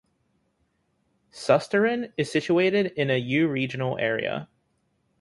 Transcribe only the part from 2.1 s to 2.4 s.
is